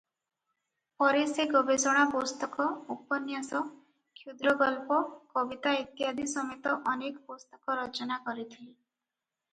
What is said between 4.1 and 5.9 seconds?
କ୍ଷୁଦ୍ରଗଳ୍ପ, କବିତା